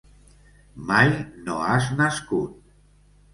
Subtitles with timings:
[0.91, 1.11] Mai
[1.49, 2.57] no has nascut.